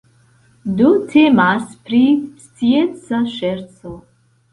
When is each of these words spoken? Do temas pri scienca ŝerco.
Do 0.77 0.85
temas 1.09 1.75
pri 1.89 1.99
scienca 2.45 3.21
ŝerco. 3.35 3.93